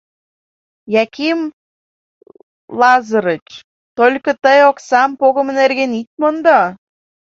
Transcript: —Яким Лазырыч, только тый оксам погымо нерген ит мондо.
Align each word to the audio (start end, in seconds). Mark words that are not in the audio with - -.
—Яким 1.03 1.39
Лазырыч, 2.79 3.47
только 3.97 4.29
тый 4.43 4.59
оксам 4.71 5.09
погымо 5.19 5.51
нерген 5.59 5.91
ит 6.01 6.09
мондо. 6.21 6.59